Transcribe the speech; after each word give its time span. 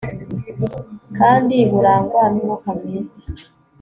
kandi 1.17 1.55
burangwa 1.71 2.23
numwuka 2.31 2.69
mwiza 2.77 3.21